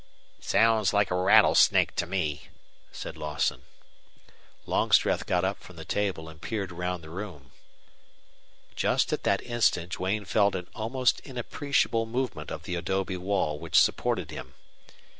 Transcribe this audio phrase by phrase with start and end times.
[0.39, 2.47] "Sounds like a rattlesnake to me,"
[2.91, 3.61] said Lawson.
[4.65, 7.51] Longstreth got up from the table and peered round the room.
[8.75, 13.79] Just at that instant Duane felt an almost inappreciable movement of the adobe wall which
[13.79, 14.55] supported him.